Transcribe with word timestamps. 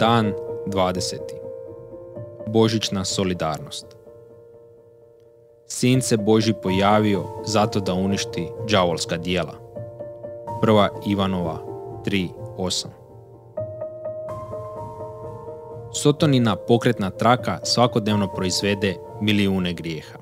Dan 0.00 0.32
20. 0.66 1.16
Božićna 2.46 3.04
solidarnost. 3.04 3.86
Sin 5.66 6.02
se 6.02 6.16
Boži 6.16 6.54
pojavio 6.62 7.24
zato 7.46 7.80
da 7.80 7.94
uništi 7.94 8.48
đavolska 8.70 9.16
dijela. 9.16 9.54
Prva 10.60 10.88
Ivanova 11.06 11.58
3.8 12.06 12.86
Sotonina 15.94 16.56
pokretna 16.56 17.10
traka 17.10 17.58
svakodnevno 17.64 18.34
proizvede 18.34 18.96
milijune 19.20 19.72
grijeha. 19.72 20.18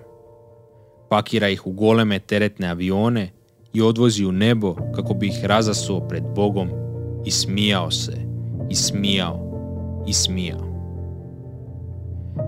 Pakira 1.09 1.49
ih 1.49 1.67
u 1.67 1.73
goleme 1.73 2.19
teretne 2.19 2.69
avione 2.69 3.31
i 3.73 3.83
odvozi 3.83 4.25
u 4.25 4.33
nebo 4.33 4.75
kako 4.95 5.15
bi 5.15 5.27
ih 5.27 5.45
razasuo 5.45 6.01
pred 6.01 6.23
Bogom 6.35 6.71
i 7.25 7.31
smijao 7.31 7.91
se, 7.91 8.13
i 8.71 8.75
smijao, 8.75 9.46
i 10.07 10.13
smijao. 10.13 10.77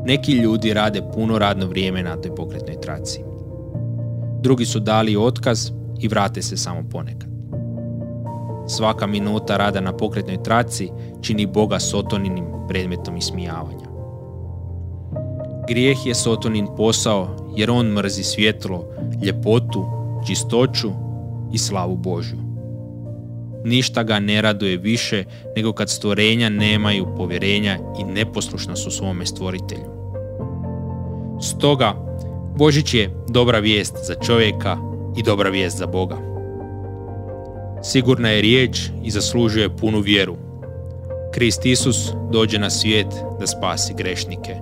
Neki 0.05 0.33
ljudi 0.33 0.75
rade 0.75 1.03
puno 1.15 1.39
radno 1.39 1.67
vrijeme 1.67 2.03
na 2.03 2.17
toj 2.17 2.34
pokretnoj 2.34 2.81
traci. 2.81 3.21
Drugi 4.41 4.67
su 4.67 4.81
dali 4.81 5.17
otkaz 5.17 5.71
i 6.01 6.09
vrate 6.09 6.43
se 6.43 6.57
samo 6.57 6.89
ponekad. 6.91 7.29
Svaka 8.69 9.07
minuta 9.07 9.57
rada 9.57 9.81
na 9.81 9.93
pokretnoj 9.93 10.43
traci 10.43 10.91
čini 11.21 11.47
Boga 11.47 11.81
sotoninim 11.81 12.45
predmetom 12.69 13.17
ismijavanja. 13.17 13.89
Grijeh 15.69 16.06
je 16.06 16.15
sotonin 16.15 16.67
posao 16.77 17.29
jer 17.56 17.70
on 17.70 17.87
mrzi 17.87 18.23
svjetlo, 18.23 18.84
ljepotu, 19.25 19.84
čistoću 20.27 20.91
i 21.53 21.59
slavu 21.59 21.97
Božju. 21.97 22.47
Ništa 23.64 24.03
ga 24.03 24.19
ne 24.19 24.42
raduje 24.42 24.77
više 24.77 25.25
nego 25.56 25.73
kad 25.73 25.91
stvorenja 25.91 26.48
nemaju 26.48 27.06
povjerenja 27.17 27.78
i 28.00 28.05
neposlušna 28.05 28.77
su 28.77 28.91
svome 28.91 29.27
stvoritelju. 29.27 29.98
Stoga, 31.42 31.95
Božić 32.56 32.95
je 32.95 33.11
dobra 33.28 33.59
vijest 33.59 33.95
za 34.06 34.15
čovjeka 34.15 34.77
i 35.17 35.23
dobra 35.23 35.50
vijest 35.50 35.78
za 35.78 35.87
Boga. 35.87 36.17
Sigurna 37.83 38.28
je 38.28 38.42
riječ 38.42 38.91
i 39.05 39.11
zaslužuje 39.11 39.77
punu 39.77 40.00
vjeru. 40.00 40.37
Krist 41.34 41.67
Isus 41.67 42.12
dođe 42.33 42.59
na 42.59 42.70
svijet 42.70 43.06
da 43.41 43.47
spasi 43.47 43.95
grešnike. 43.95 44.55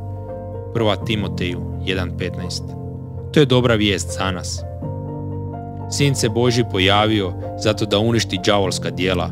1. 0.74 1.06
Timoteju 1.06 1.60
1.15 1.86 3.32
To 3.32 3.40
je 3.40 3.46
dobra 3.46 3.74
vijest 3.74 4.14
za 4.18 4.30
nas. 4.30 4.62
Sin 5.90 6.14
se 6.14 6.28
Boži 6.28 6.64
pojavio 6.72 7.32
zato 7.58 7.86
da 7.86 7.98
uništi 7.98 8.40
đavolska 8.46 8.90
dijela. 8.90 9.30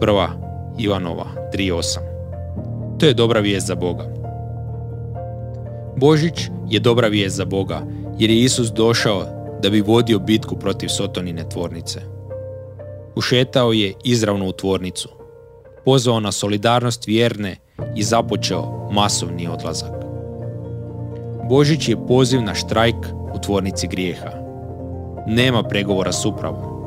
Prva 0.00 0.28
Ivanova 0.78 1.26
3.8 1.54 1.98
To 2.98 3.06
je 3.06 3.14
dobra 3.14 3.40
vijest 3.40 3.66
za 3.66 3.74
Boga. 3.74 4.04
Božić 5.96 6.34
je 6.68 6.80
dobra 6.80 7.08
vijest 7.08 7.36
za 7.36 7.44
Boga 7.44 7.82
jer 8.18 8.30
je 8.30 8.42
Isus 8.42 8.72
došao 8.72 9.22
da 9.62 9.70
bi 9.70 9.80
vodio 9.80 10.18
bitku 10.18 10.56
protiv 10.56 10.88
Sotonine 10.88 11.48
tvornice. 11.48 12.00
Ušetao 13.16 13.72
je 13.72 13.92
izravno 14.04 14.48
u 14.48 14.52
tvornicu, 14.52 15.08
pozvao 15.84 16.20
na 16.20 16.32
solidarnost 16.32 17.06
vjerne 17.06 17.56
i 17.96 18.02
započeo 18.02 18.88
masovni 18.92 19.48
odlazak. 19.48 19.92
Božić 21.48 21.88
je 21.88 22.06
poziv 22.06 22.42
na 22.42 22.54
štrajk 22.54 22.96
u 23.34 23.38
tvornici 23.38 23.88
grijeha 23.88 24.48
nema 25.28 25.62
pregovora 25.62 26.12
s 26.12 26.24
upravom. 26.24 26.77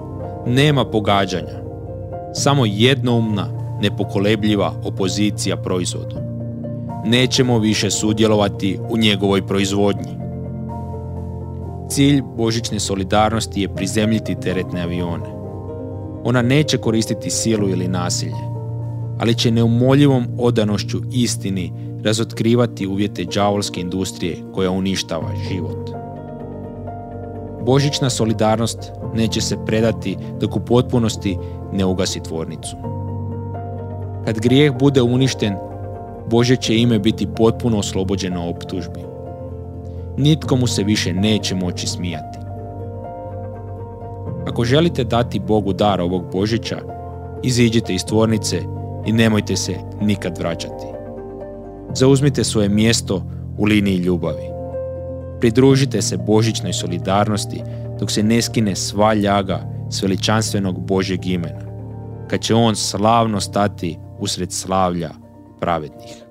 Nema 0.46 0.86
pogađanja. 0.86 1.62
Samo 2.34 2.66
jednoumna, 2.66 3.48
nepokolebljiva 3.82 4.74
opozicija 4.84 5.58
proizvodu. 5.58 6.16
Nećemo 7.06 7.60
više 7.60 7.92
sudjelovati 7.92 8.80
u 8.90 8.98
njegovoj 8.98 9.48
proizvodnji. 9.48 10.12
Cilj 11.90 12.22
božićne 12.38 12.80
solidarnosti 12.80 13.62
je 13.62 13.76
prizemljiti 13.76 14.36
teretne 14.36 14.82
avione. 14.82 15.26
Ona 16.24 16.42
neće 16.42 16.78
koristiti 16.78 17.30
silu 17.30 17.70
ili 17.70 17.88
nasilje, 17.88 18.44
ali 19.20 19.36
će 19.36 19.52
neumoljivom 19.52 20.28
odanošću 20.40 20.98
istini 21.12 21.74
razotkrivati 22.04 22.88
uvjete 22.88 23.24
đavolske 23.24 23.82
industrije 23.82 24.38
koja 24.54 24.72
uništava 24.72 25.30
život. 25.50 26.01
Božićna 27.66 28.10
solidarnost 28.10 28.92
neće 29.14 29.42
se 29.42 29.66
predati 29.66 30.18
dok 30.40 30.56
u 30.56 30.60
potpunosti 30.60 31.38
ne 31.74 31.86
ugasi 31.86 32.24
tvornicu. 32.24 32.76
Kad 34.26 34.40
grijeh 34.40 34.78
bude 34.80 35.02
uništen, 35.02 35.56
Bože 36.30 36.56
će 36.56 36.78
ime 36.78 37.00
biti 37.00 37.28
potpuno 37.36 37.78
oslobođeno 37.78 38.50
optužbi. 38.50 39.00
Nitko 40.18 40.56
mu 40.56 40.68
se 40.68 40.84
više 40.84 41.14
neće 41.14 41.56
moći 41.56 41.88
smijati. 41.88 42.38
Ako 44.48 44.64
želite 44.64 45.04
dati 45.04 45.40
Bogu 45.40 45.74
dar 45.74 46.02
ovog 46.02 46.24
Božića, 46.32 46.78
iziđite 47.44 47.94
iz 47.94 48.06
tvornice 48.06 48.62
i 49.06 49.12
nemojte 49.12 49.56
se 49.56 49.76
nikad 50.02 50.38
vraćati. 50.38 50.86
Zauzmite 51.94 52.44
svoje 52.44 52.70
mjesto 52.70 53.24
u 53.58 53.66
liniji 53.66 53.98
ljubavi. 53.98 54.51
Pridružite 55.42 56.02
se 56.02 56.18
božićnoj 56.18 56.74
solidarnosti 56.74 57.62
dok 58.00 58.12
se 58.12 58.24
ne 58.24 58.42
skine 58.42 58.76
sva 58.76 59.14
ljaga 59.14 59.88
s 59.92 60.04
veličanstvenog 60.04 60.88
Božjeg 60.88 61.26
imena, 61.26 61.62
kad 62.30 62.42
će 62.42 62.56
on 62.56 62.76
slavno 62.76 63.40
stati 63.40 63.98
usred 64.20 64.52
slavlja 64.52 65.10
pravednih. 65.60 66.31